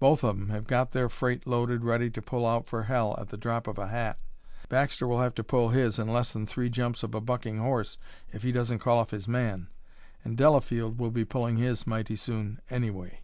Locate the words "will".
5.06-5.20, 10.98-11.12